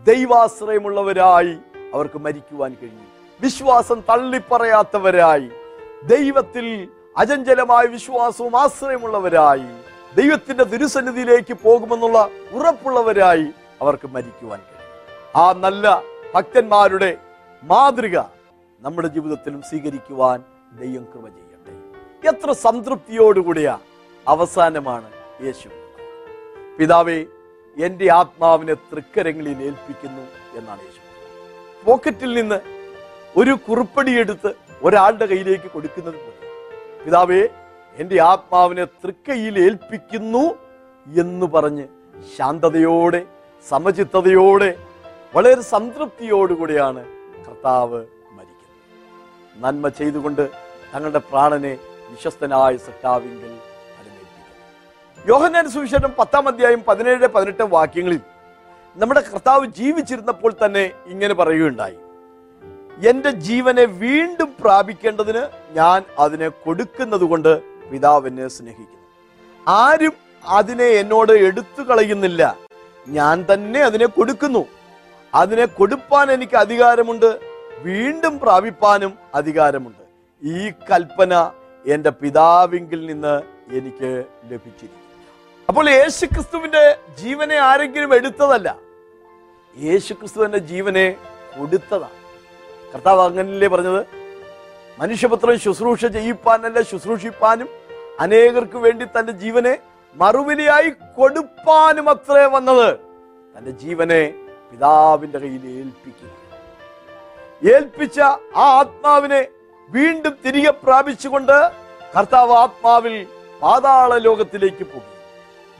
[0.04, 1.56] ദൈവാശ്രയമുള്ളവരായി
[1.94, 3.04] അവർക്ക് മരിക്കുവാൻ കഴിഞ്ഞു.
[3.40, 5.50] വിശ്വാസം തള്ളിപ്പറയാത്തവരായി.
[6.04, 9.82] ദൈവത്തിൽ അചഞ്ചലമായ വിശ്വാസവും ആശ്രയമുള്ളവരായി.
[10.22, 13.46] ദൈവത്തിന്റെ തിരുസന്നിധിയിലേക്ക് പോകുമെന്നുള്ള ഉറപ്പുള്ളവരായി
[13.80, 14.82] അവർക്ക് മരിക്കുവാൻ കഴിയും
[15.36, 16.02] ആ നല്ല
[16.34, 17.16] ഭക്തന്മാരുടെ
[17.62, 18.18] മാതൃക
[18.80, 20.44] നമ്മുടെ ജീവിതത്തിലും സ്വീകരിക്കുവാൻ
[20.78, 21.72] ദൈവം കൃപ ചെയ്യട്ടെ.
[22.28, 23.78] എത്ര സംതൃപ്തിയോടുകൂടിയ
[24.28, 25.10] അവസാനമാണ്
[25.42, 25.68] യേശു.
[26.78, 27.24] പിതാവേ
[27.80, 30.22] എന്റെ ആത്മാവിനെ തൃക്കരങ്ങളിൽ ഏൽപ്പിക്കുന്നു
[30.58, 31.01] എന്നാണ് യേശു.
[31.84, 32.58] പോക്കറ്റിൽ നിന്ന്
[33.36, 34.50] ഒരു കുറിപ്പടി എടുത്ത്
[34.82, 36.18] ഒരാളുടെ കയ്യിലേക്ക് കൊടുക്കുന്നത്
[37.04, 37.42] പിതാവേ
[37.96, 40.44] എന്റെ ആത്മാവിനെ തൃക്കൈയിൽ ഏൽപ്പിക്കുന്നു
[41.06, 41.86] എന്ന് പറഞ്ഞ്
[42.36, 43.20] ശാന്തതയോടെ
[43.66, 44.70] സമചിത്തതയോടെ
[45.34, 47.02] വളരെ സംതൃപ്തിയോടുകൂടിയാണ്
[47.46, 48.00] കർത്താവ്
[48.36, 48.80] മരിക്കുന്നത്.
[49.56, 50.44] നന്മ ചെയ്തുകൊണ്ട്
[50.92, 51.72] തങ്ങളുടെ പ്രാണനെ
[52.10, 53.52] വിശ്വസ്തനായ സട്ടാവിങ്കിൽ
[53.98, 58.20] അനുമേൽപ്പിക്കുന്നു യോഹന്നാൻ സുവിശേഷം പത്താം അധ്യായം പതിനേഴ് പതിനെട്ട് വാക്യങ്ങളിൽ
[58.96, 61.96] നമ്മുടെ കർത്താവ് ജീവിച്ചിരുന്നപ്പോൾ തന്നെ ഇങ്ങനെ പറയുകയുണ്ടായി.
[63.08, 69.00] എന്റെ ജീവനെ വീണ്ടും പ്രാപിക്കേണ്ടതിന് ഞാൻ അതിനെ കൊടുക്കുന്നത് കൊണ്ട് പിതാവിനെ സ്നേഹിക്കുന്നു.
[69.68, 70.12] ആരും
[70.44, 72.56] അതിനെ എന്നോട് എടുത്തു കളയുന്നില്ല.
[73.08, 74.66] ഞാൻ തന്നെ അതിനെ കൊടുക്കുന്നു.
[75.34, 77.40] അതിനെ കൊടുപ്പാൻ എനിക്ക് അധികാരമുണ്ട്.
[77.78, 80.02] വീണ്ടും പ്രാപിപ്പാനും അധികാരമുണ്ട്.
[80.42, 81.50] ഈ കൽപ്പന
[81.86, 85.01] എന്റെ പിതാവിങ്കിൽ നിന്ന് എനിക്ക് ലഭിച്ചിരിക്കുന്നു.
[85.72, 86.80] അപ്പോൾ യേശുക്രിസ്തുവിന്റെ
[87.18, 88.78] ജീവനെ ആരെങ്കിലും എടുത്തതല്ല.
[89.76, 91.04] യേശുക്രിസ്തുവിന്റെ ജീവനെ
[91.58, 92.18] കൊടുത്തതാണ്.
[92.94, 94.02] കർത്താവ് അങ്ങനല്ലേ പറഞ്ഞത്?
[94.98, 97.68] മനുഷ്യപത്രം ശുശ്രൂഷ ചെയ്യിപ്പാനല്ല ശുശ്രൂഷിപ്പാനും
[98.20, 99.78] അനേകർക്ക് വേണ്ടി തന്റെ ജീവനെ
[100.16, 102.98] മറുവിലയായി കൊടുപ്പാനും അത്രേ വന്നത്.
[103.54, 104.34] തന്റെ ജീവനെ
[104.72, 106.30] പിതാവിന്റെ കയ്യിൽ ഏൽപ്പിക്കുക
[107.74, 108.20] ഏൽപ്പിച്ച
[108.64, 109.48] ആ ആത്മാവിനെ
[109.90, 111.56] വീണ്ടും തിരികെ പ്രാപിച്ചുകൊണ്ട്
[112.16, 113.26] കർത്താവ് ആത്മാവിൽ
[113.62, 115.11] പാതാള ലോകത്തിലേക്ക് പോയി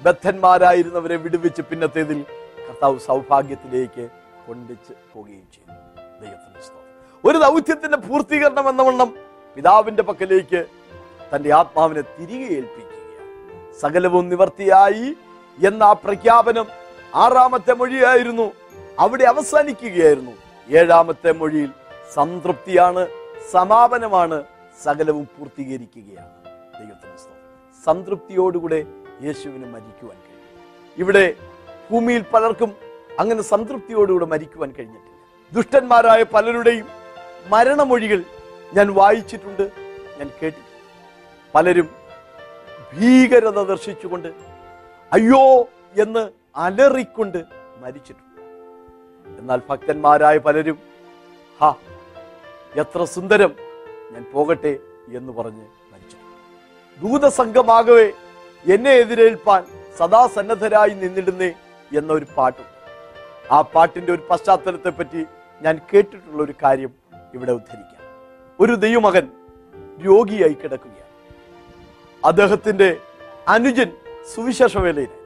[0.03, 2.25] ബദ്ധന്മാരായിരുന്നവരെ വിടുവിച്ച് പിന്നത്തേതിൽ
[2.69, 4.09] കർത്താവ് സൗഭാഗ്യത്തിലേക്ക്
[4.49, 5.73] കൊണ്ടുവച്ച് പോവുകയും ചെയ്തു.
[6.21, 6.53] ദൈവത്തിന്റെ
[7.25, 9.15] ഒരു ദൗത്യത്തിന്റെ പൂർത്തീകരണം എന്ന വണ്ണം
[9.57, 10.67] പിതാവിന്റെ പക്കലേക്ക്
[11.35, 13.73] തന്റെ ആത്മാവിനെ തിരികെ ഏൽപ്പിക്കുകയാണ്.
[13.81, 15.15] സകലവും നിവർത്തിയായി
[15.67, 16.67] എന്ന ആ പ്രഖ്യാപനം
[17.15, 18.53] ആറാമത്തെ മൊഴിയായിരുന്നു.
[18.99, 20.33] അവിടെ അവസാനിക്കുകയായിരുന്നു.
[20.71, 21.71] ഏഴാമത്തെ മൊഴിയിൽ
[22.15, 23.09] സംതൃപ്തിയാണ്
[23.51, 24.45] സമാപനമാണ്
[24.83, 26.31] സകലവും പൂർത്തീകരിക്കുകയാണ്.
[26.79, 27.85] ദൈവത്തിന്റെ സ്തോത്രം.
[27.85, 28.85] സംതൃപ്തിയോടുകൂടെ
[29.25, 30.49] യേശുവിന് മരിക്കുവാൻ കഴിയും
[30.99, 31.25] ഇവിടെ
[31.91, 32.71] ഭൂമിയിൽ പലർക്കും
[33.21, 35.11] അങ്ങനെ സംതൃപ്തിയോടുകൂടെ മരിക്കുവാൻ കഴിഞ്ഞിട്ടില്ല.
[35.53, 36.87] ദുഷ്ടന്മാരായ പലരുടെയും
[37.47, 38.21] മരണമൊഴികൾ
[38.73, 39.63] ഞാൻ വായിച്ചിട്ടുണ്ട്
[40.19, 40.71] ഞാൻ കേട്ടിട്ടുണ്ട്.
[41.55, 41.89] പലരും
[42.93, 44.29] ഭീകരത ദർശിച്ചുകൊണ്ട്
[45.13, 45.43] അയ്യോ
[46.03, 47.39] എന്ന് അലറിക്കൊണ്ട്
[47.83, 48.41] മരിച്ചിട്ടുണ്ട്.
[49.41, 50.79] എന്നാൽ ഭക്തന്മാരായ പലരും
[51.61, 51.71] ഹാ
[52.75, 53.53] എത്ര സുന്ദരം
[54.13, 54.73] ഞാൻ പോകട്ടെ
[55.19, 56.37] എന്ന് പറഞ്ഞ് മരിച്ചിട്ടുണ്ട്.
[57.03, 58.13] ദൂതസംഘമാകവേ
[58.71, 59.65] എന്നെ എതിരേൽപ്പാൻ
[59.99, 61.53] സദാ സന്നദ്ധരായി നിന്നിടുന്നേ
[61.97, 62.65] എന്നൊരു പാട്ടും.
[63.51, 65.25] ആ പാട്ടിന്റെ ഒരു പശ്ചാത്തലത്തെ പറ്റി
[65.63, 66.93] ഞാൻ കേട്ടിട്ടുള്ള ഒരു കാര്യം
[67.35, 68.01] ഇവിടെ ഉദ്ധരിക്കാം.
[68.61, 69.29] ഒരു ദൈവമകൻ
[70.07, 71.11] രോഗിയായി കിടക്കുകയാണ്.
[72.25, 72.97] അദ്ദേഹത്തിന്റെ
[73.49, 73.91] അനുജൻ
[74.35, 75.21] സുവിശേഷ വേലയിലായി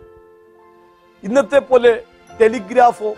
[1.24, 2.02] ഇന്നത്തെ പോലെ
[2.40, 3.14] ടെലിഗ്രാഫോ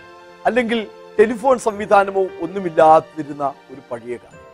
[0.46, 0.86] അല്ലെങ്കിൽ
[1.18, 4.44] ടെലിഫോൺ സംവിധാനമോ ഒന്നുമില്ലാതിരുന്ന ഒരു പഴയ കാലം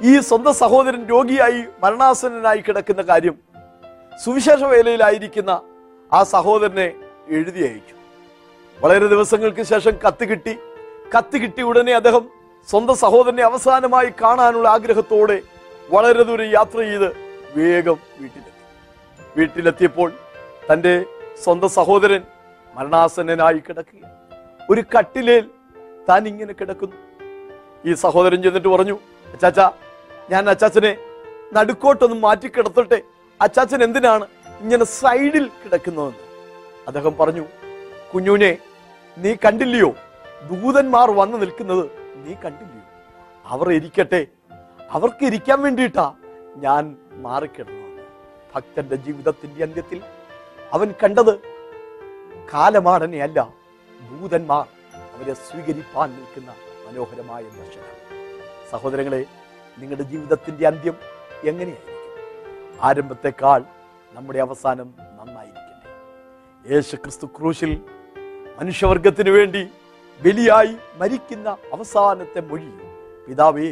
[0.00, 3.38] ഈ സ്വന്തം സഹോദരൻ രോഗിയായി മരണാസന്നനായി കിടക്കുന്ന കാര്യം
[4.24, 5.52] സുവിശേഷ വേലയിലായിരിക്കുന്ന
[6.12, 6.86] ആ സഹോദരനെ
[7.28, 7.94] എഴുതി അയച്ചു
[8.78, 10.54] വളരെ ദിവസങ്ങൾക്ക് ശേഷം കത്ത് കിട്ടി.
[11.14, 12.24] കത്ത് കിട്ടി ഉടനെ അദ്ദേഹം
[12.68, 15.36] സ്വന്തം സഹോദരനെ അവസാനമായി കാണാനുള്ള ആഗ്രഹത്തോടെ
[15.90, 17.08] വളരെ ദൂരം യാത്ര ചെയ്ത്
[17.56, 18.52] വേഗം വീട്ടിലെത്തി.
[19.36, 20.12] വീട്ടിലെത്തിയപ്പോൾ
[20.72, 20.94] തന്റെ
[21.44, 22.22] സ്വന്തം സഹോദരൻ
[22.76, 24.04] മരണാസന്നനായി കിടക്കുക
[24.70, 25.44] ഒരു കട്ടിലേൽ
[26.08, 26.96] താൻ ഇങ്ങനെ കിടക്കുന്നു.
[27.84, 28.96] ഈ സഹോദരൻ ചെന്നിട്ട് പറഞ്ഞു
[29.32, 29.60] അച്ചാച്ച
[30.30, 30.92] ഞാൻ അച്ചാച്ചനെ
[31.52, 32.98] നടുക്കോട്ടൊന്ന് മാറ്റി കിടത്തട്ടെ
[33.40, 34.26] അച്ചാച്ചൻ എന്തിനാണ്
[34.60, 36.22] ഇങ്ങനെ സൈഡിൽ കിടക്കുന്നതെന്ന്?
[36.86, 37.44] അദ്ദേഹം പറഞ്ഞു
[38.14, 38.58] കുഞ്ഞുനെ
[39.18, 39.94] നീ കണ്ടില്ലയോ?
[40.50, 41.84] ദൂതന്മാർ വന്നു നിൽക്കുന്നത്
[42.16, 42.84] നീ കണ്ടില്ലയോ?
[43.46, 44.26] അവർ ഇരിക്കട്ടെ.
[44.90, 46.14] അവർക്ക് ഇരിക്കാൻ വേണ്ടിയിട്ടാ
[46.56, 47.86] ഞാൻ മാറിക്കിടന്നു
[48.54, 50.02] ഭക്തന്റെ ജീവിതത്തിന്റെ അന്ത്യത്തിൽ
[50.72, 51.38] അവൻ കണ്ടത്
[52.54, 53.48] കാലമാടനെ അല്ല
[54.10, 54.66] ദൂതന്മാർ
[55.16, 56.50] അവരെ സ്വീകരിപ്പാൻ നിൽക്കുന്ന
[56.86, 57.92] മനോഹരമായ ദർശനം.
[58.70, 59.24] സഹോദരങ്ങളെ
[59.78, 60.96] നിങ്ങളുടെ ജീവിതത്തിന്റെ അന്ത്യം
[61.44, 61.95] എങ്ങനെയായിരിക്കും?
[62.82, 63.64] ആരംഭത്തെക്കാൾ
[64.12, 65.90] നമ്മുടെ അവസാനം നന്നായിരിക്കട്ടെ
[66.72, 67.72] യേശു ക്രിസ്തു ക്രൂശിൽ
[68.60, 69.62] മനുഷ്യവർഗത്തിനു വേണ്ടി
[70.20, 72.70] ബലിയായി മരിക്കുന്ന അവസാനത്തെ മൊഴി
[73.28, 73.70] പിതാവേ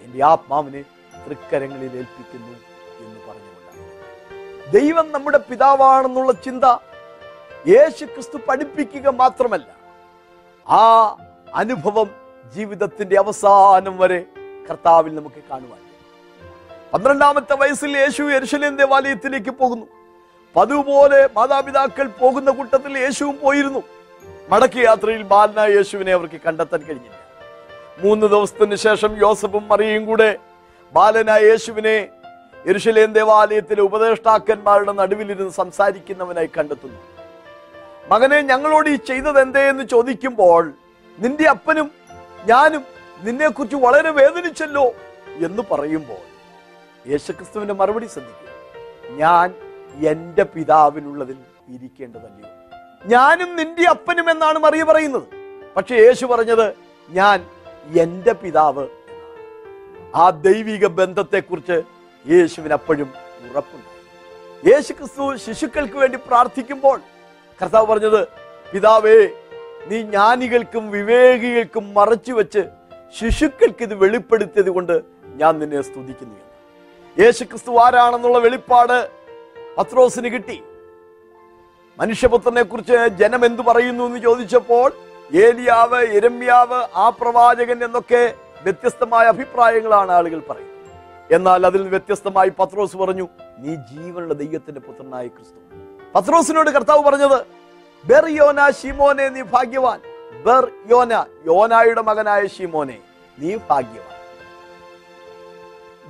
[0.00, 0.82] എന്റെ ആത്മാവിനെ
[1.14, 2.54] തൃക്കരങ്ങളിൽ ഏൽപ്പിക്കുന്നു
[3.00, 6.64] എന്ന് പറഞ്ഞുകൊണ്ടാണ് ദൈവം നമ്മുടെ പിതാവാണെന്നുള്ള ചിന്ത
[7.68, 9.68] യേശു ക്രിസ്തു പഠിപ്പിക്കുക മാത്രമല്ല
[10.66, 10.82] ആ
[11.54, 12.08] അനുഭവം
[12.54, 14.20] ജീവിതത്തിന്റെ അവസാനം വരെ
[14.70, 15.82] കർത്താവിൽ നമുക്ക് കാണുവാൻ.
[16.92, 19.86] പന്ത്രണ്ടാമത്തെ വയസ്സിൽ യേശു യരിശലിയൻ ദേവാലയത്തിലേക്ക് പോകുന്നു.
[20.56, 23.82] പതുപോലെ പോലെ മാതാപിതാക്കൾ പോകുന്ന കൂട്ടത്തിൽ യേശുവും പോയിരുന്നു.
[24.50, 27.18] മടക്കി യാത്രയിൽ ബാലനായ യേശുവിനെ അവർക്ക് കണ്ടെത്താൻ കഴിഞ്ഞില്ല.
[27.98, 30.36] മൂന്ന് ദിവസത്തിന് ശേഷം യോസഫും മറിയും കൂടെ
[30.92, 32.08] ബാലനായ യേശുവിനെ
[32.66, 37.00] യരിശലിയൻ ദേവാലയത്തിലെ ഉപദേഷ്ടാക്കന്മാരുടെ നടുവിലിരുന്ന് സംസാരിക്കുന്നവനായി കണ്ടെത്തുന്നു.
[38.10, 40.72] മകനെ ഞങ്ങളോട് ഈ ചെയ്തത് എന്തേ എന്ന് ചോദിക്കുമ്പോൾ
[41.18, 41.90] നിന്റെ അപ്പനും
[42.44, 42.84] ഞാനും
[43.22, 44.86] നിന്നെക്കുറിച്ച് വളരെ വേദനിച്ചല്ലോ
[45.46, 46.27] എന്ന് പറയുമ്പോൾ
[47.06, 48.48] യേശുക്രിസ്തുവിന്റെ മറുപടി ശ്രദ്ധിക്കുക.
[49.16, 49.54] ഞാൻ
[50.06, 51.36] എന്റെ പിതാവിനുള്ളതിൽ
[51.68, 52.54] ഇരിക്കേണ്ടതല്ലയോ?
[53.06, 55.22] ഞാനും നിന്റെ അപ്പനും എന്നാണ് മറിയ പറയുന്നത്.
[55.76, 56.74] പക്ഷെ യേശു പറഞ്ഞത്
[57.10, 57.46] ഞാൻ
[58.00, 58.88] എന്റെ പിതാവ്
[60.14, 61.82] ആ ദൈവിക ബന്ധത്തെക്കുറിച്ച്
[62.30, 63.12] യേശുവിന് അപ്പോഴും
[63.50, 63.88] ഉറപ്പുണ്ട്.
[64.68, 67.00] യേശു ക്രിസ്തു ശിശുക്കൾക്ക് വേണ്ടി പ്രാർത്ഥിക്കുമ്പോൾ
[67.62, 68.28] കർത്താവ് പറഞ്ഞത്
[68.72, 69.28] പിതാവേ
[69.86, 72.64] നീ ജ്ഞാനികൾക്കും വിവേകികൾക്കും മറച്ചു വെച്ച്
[73.18, 76.47] ശിശുക്കൾക്ക് ഇത് വെളിപ്പെടുത്തിയത് കൊണ്ട് ഞാൻ നിന്നെ സ്തുതിക്കുന്നു
[77.20, 79.10] യേശു ക്രിസ്തു ആരാണെന്നുള്ള വെളിപ്പാട്
[79.78, 80.62] പത്രോസിന് കിട്ടി.
[81.98, 84.92] മനുഷ്യപുത്രനെ കുറിച്ച് ജനം എന്തു പറയുന്നു എന്ന് ചോദിച്ചപ്പോൾ
[85.36, 90.76] ഏലിയാവ് എരമ്യാവ് ആ പ്രവാചകൻ എന്നൊക്കെ വ്യത്യസ്തമായ അഭിപ്രായങ്ങളാണ് ആളുകൾ പറയുന്നത്.
[91.34, 93.28] എന്നാൽ അതിൽ വ്യത്യസ്തമായി പത്രോസ് പറഞ്ഞു
[93.58, 95.60] നീ ജീവനുള്ള ദൈവത്തിന്റെ പുത്രനായ ക്രിസ്തു.
[96.14, 97.38] പത്രോസിനോട് കർത്താവ് പറഞ്ഞത്
[98.04, 98.24] ബെർ
[98.70, 100.00] ഷിമോനെ നീ ഭാഗ്യവാൻ.
[100.46, 101.12] ബെർ യോന
[101.46, 102.98] യോനായുടെ മകനായ ഷിമോനെ
[103.38, 104.07] നീ ഭാഗ്യവാൻ.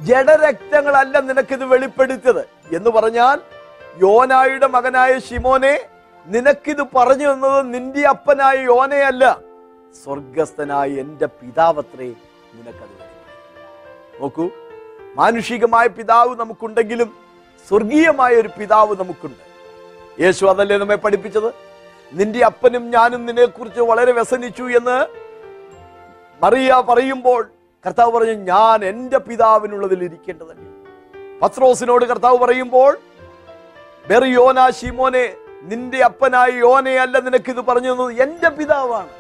[0.07, 2.49] ജഡരക്തങ്ങളല്ല നിനക്കിത് വെളിപ്പെടുത്തിയത്.
[2.77, 3.41] എന്ന് പറഞ്ഞാൽ
[3.99, 5.81] യോനായുടെ മകനായ ഷിമോനെ
[6.27, 9.39] നിനക്കിത് പറഞ്ഞു തന്നത് നിന്റെ അപ്പനായ യോനയല്ല.
[10.05, 12.07] സ്വർഗസ്ഥനായ എന്റെ പിതാവത്രേ
[12.55, 12.97] നിനക്കത്
[14.21, 14.51] നോക്കൂ
[15.15, 17.17] മാനുഷികമായ പിതാവ് നമുക്കുണ്ടെങ്കിലും
[17.69, 19.45] സ്വർഗീയമായ ഒരു പിതാവ് നമുക്കുണ്ട്.
[20.23, 21.55] യേശു അതല്ലേ നമ്മെ പഠിപ്പിച്ചത്?
[22.13, 25.07] നിന്റെ അപ്പനും ഞാനും നിന്നെക്കുറിച്ച് വളരെ വ്യസനിച്ചു എന്ന്
[26.43, 27.51] മറിയ പറയുമ്പോൾ
[27.85, 30.71] കർത്താവ് പറഞ്ഞു ഞാൻ എന്റെ പിതാവിനുള്ളതിൽ ഇരിക്കേണ്ടതല്ലേ.
[31.43, 32.93] പത്രോസിനോട് കർത്താവ് പറയുമ്പോൾ
[34.09, 35.25] ബെറി യോന ശിമോനെ
[35.71, 36.51] നിന്റെ അപ്പനായ
[37.05, 39.13] അല്ല നിനക്ക് ഇത് പറഞ്ഞു തന്നത് എന്റെ പിതാവാണ്.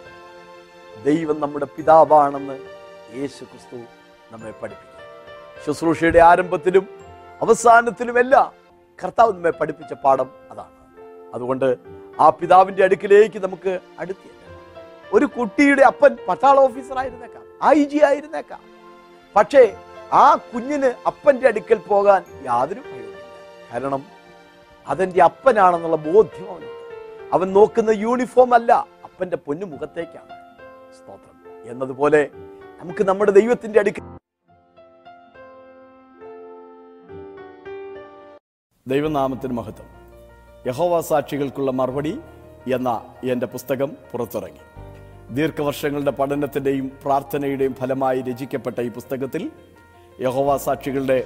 [1.05, 2.57] ദൈവം നമ്മുടെ പിതാവാണെന്ന്
[3.19, 3.77] യേശു ക്രിസ്തു
[4.33, 4.97] നമ്മെ പഠിപ്പിക്കും
[5.65, 6.85] ശുശ്രൂഷയുടെ ആരംഭത്തിലും
[7.43, 8.49] അവസാനത്തിലുമെല്ലാം
[8.99, 10.75] കർത്താവ് നമ്മെ പഠിപ്പിച്ച പാഠം അതാണ്.
[11.35, 11.69] അതുകൊണ്ട്
[12.21, 14.35] ആ പിതാവിന്റെ അടുക്കിലേക്ക് നമുക്ക് അടുത്തില്ല
[15.13, 18.61] ഒരു കുട്ടിയുടെ അപ്പൻ പട്ടാള ഓഫീസർ ആയിരുന്നേക്കാം ഐ ജി ആയിരുന്നേക്കാം.
[19.37, 19.77] പക്ഷേ
[20.13, 23.73] ആ കുഞ്ഞിന് അപ്പന്റെ അടുക്കൽ പോകാൻ യാതൊരു ഭയവുമില്ല.
[23.73, 24.05] കാരണം
[24.87, 26.61] അതെന്റെ അപ്പനാണെന്നുള്ള ബോധ്യം
[27.33, 28.73] അവൻ നോക്കുന്ന യൂണിഫോം അല്ല
[29.05, 30.29] അപ്പന്റെ പൊന്നു മുഖത്തേക്കാണ്.
[30.95, 31.71] സ്തോത്രം.
[31.71, 32.31] എന്നതുപോലെ
[32.81, 34.03] നമുക്ക് നമ്മുടെ ദൈവത്തിന്റെ അടുക്കൽ
[38.89, 39.87] ദൈവനാമത്തിന് മഹത്വം.
[40.67, 42.21] യഹോവ സാക്ഷികൾക്കുള്ള മറുപടി
[42.75, 44.61] എന്ന എന്റെ പുസ്തകം പുറത്തിറങ്ങി.
[45.31, 49.51] ദീർഘവർഷങ്ങളുടെ പഠനത്തിന്റെയും പ്രാർത്ഥനയുടെയും ഫലമായി രചിക്കപ്പെട്ട ഈ പുസ്തകത്തിൽ
[50.21, 51.25] യഹോവ സാക്ഷികളുടെ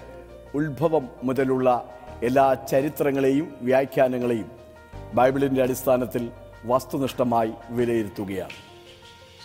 [0.54, 1.88] ഉത്ഭവം മുതലുള്ള
[2.22, 4.50] എല്ലാ ചരിത്രങ്ങളെയും വ്യാഖ്യാനങ്ങളെയും
[5.14, 6.30] ബൈബിളിന്റെ അടിസ്ഥാനത്തിൽ
[6.64, 8.50] വസ്തുനിഷ്ഠമായി വിലയിരുത്തുകയാണ്.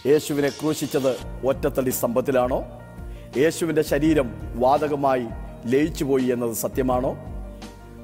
[0.10, 1.12] യേശുവിനെ ക്രൂശിച്ചത്
[1.46, 2.64] ഒറ്റത്തടി സ്തംഭത്തിലാണോ
[3.38, 5.26] യേശുവിന്റെ ശരീരം വാതകമായി
[5.66, 7.18] ലയിച്ചുപോയി എന്നത് സത്യമാണോ?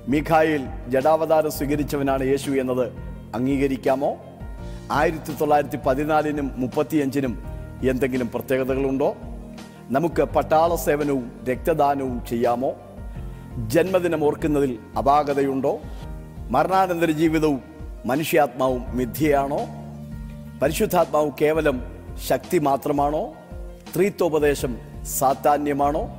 [0.07, 2.91] മിഖായിൽ ജഡാവതാരം സ്വീകരിച്ചവനാണ് യേശു എന്നത്
[3.35, 4.17] അംഗീകരിക്കാമോ?
[4.93, 7.43] ആയിരത്തി തൊള്ളായിരത്തി പതിനാലിനും മുപ്പത്തിയഞ്ചിനും
[7.89, 9.15] എന്തെങ്കിലും പ്രത്യേകതകളുണ്ടോ?
[9.89, 12.73] നമുക്ക് പട്ടാള സേവനവും രക്തദാനവും ചെയ്യാമോ?
[13.67, 15.79] ജന്മദിനം ഓർക്കുന്നതിൽ അപാകതയുണ്ടോ?
[16.49, 17.62] മരണാനന്തര ജീവിതവും
[18.06, 19.60] മനുഷ്യാത്മാവും മിഥ്യയാണോ?
[20.62, 21.82] പരിശുദ്ധാത്മാവ് കേവലം
[22.27, 23.34] ശക്തി മാത്രമാണോ?
[23.95, 26.10] ത്രീത്വോപദേശം സാത്താന്യമാണോ?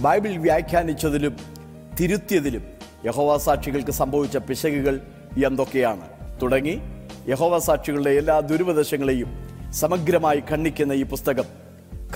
[0.00, 1.36] ബൈബിൾ വ്യാഖ്യാനിച്ചതിലും
[2.00, 2.62] തിരുത്തിയതിലും
[3.06, 5.00] യഹോവാസാക്ഷികൾക്ക് സംഭവിച്ച പിശകുകൾ
[5.46, 6.08] എന്തൊക്കെയാണ്?
[6.42, 6.80] തുടങ്ങി.
[7.28, 9.30] യഹോവ സാക്ഷികളുടെ എല്ലാ ദുരുപദേശങ്ങളെയും
[9.72, 11.44] സമഗ്രമായി ഖണ്ഡിക്കുന്ന ഈ പുസ്തകം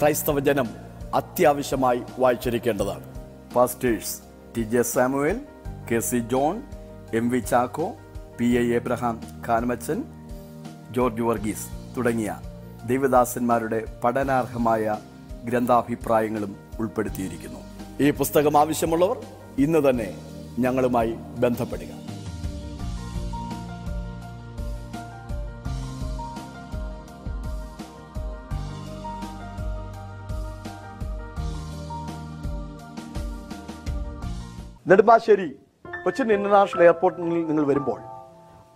[0.00, 0.68] ക്രൈസ്തവ ജനം
[1.14, 3.04] അത്യാവശ്യമായി വായിച്ചിരിക്കേണ്ടതാണ്.
[3.54, 4.18] Pastors
[4.56, 5.40] T J Samuel
[5.92, 6.62] K C John
[7.14, 7.92] M V Chacko
[8.38, 10.04] P A Abraham Kanamachan
[10.90, 12.40] George Varghese തുടങ്ങിയ
[12.86, 14.96] ദേവദാസന്മാരുടെ പഠനാർഹമായ
[15.44, 17.60] ഗ്രന്ഥാഭിപ്രായങ്ങളും ഉൾപ്പെടുത്തിയിരിക്കുന്നു.
[18.00, 19.18] ഈ പുസ്തകം ആവശ്യമുള്ളവർ
[19.58, 20.14] ഇന്ന് തന്നെ
[20.58, 21.99] ഞങ്ങളുമായി ബന്ധപ്പെടുക.
[34.90, 35.48] നെടുമ്പാശ്ശേരി
[36.04, 38.00] കൊച്ചിൻ ഇന്റർനാഷണൽ എയർപോർട്ടിൽ നിങ്ങൾ വരുമ്പോൾ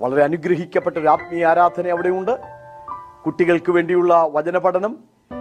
[0.01, 2.35] വളരെ അനുഗ്രഹിക്കപ്പെട്ട ഒരു ആത്മീയ ആരാധന അവിടെയുണ്ട്.
[3.27, 4.93] കുട്ടികൾക്ക് വേണ്ടിയുള്ള വചന പഠനം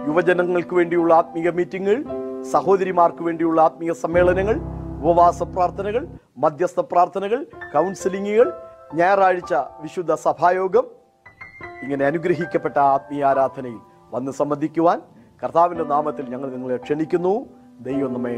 [0.08, 2.02] യുവജനങ്ങൾക്ക് വേണ്ടിയുള്ള ആത്മീയ മീറ്റിങ്ങുകൾ
[2.42, 4.56] സഹോദരിമാർക്ക് വേണ്ടിയുള്ള ആത്മീയ സമ്മേളനങ്ങൾ
[5.00, 6.08] ഉപവാസ പ്രാർത്ഥനകൾ
[6.38, 8.52] മധ്യസ്ഥ പ്രാർത്ഥനകൾ കൗൺസിലിങ്ങുകൾ
[8.94, 10.86] ഞായറാഴ്ച വിശുദ്ധ സഭായോഗം.
[11.82, 13.78] ഇങ്ങനെ അനുഗ്രഹിക്കപ്പെട്ട ആത്മീയ ആരാധനയിൽ
[14.10, 15.02] വന്ന് സംബന്ധിക്കുവാൻ
[15.44, 17.34] കർത്താവിന്റെ നാമത്തിൽ ഞങ്ങൾ നിങ്ങളെ ക്ഷണിക്കുന്നു.
[17.80, 18.34] ദൈവം നമ്മെ